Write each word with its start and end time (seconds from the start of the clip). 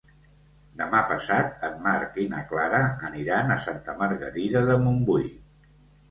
Demà 0.77 0.99
passat 1.09 1.65
en 1.67 1.75
Marc 1.87 2.15
i 2.23 2.23
na 2.31 2.39
Clara 2.53 2.79
aniran 3.09 3.53
a 3.55 3.59
Santa 3.67 3.95
Margarida 3.99 4.63
de 4.71 4.79
Montbui. 4.87 5.29